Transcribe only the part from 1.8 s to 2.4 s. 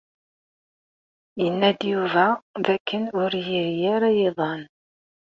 Yuba